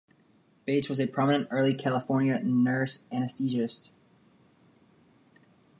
Bates 0.65 0.89
was 0.89 0.99
a 0.99 1.05
prominent 1.05 1.47
early 1.51 1.75
California 1.75 2.41
nurse 2.43 3.03
anesthetist. 3.13 3.89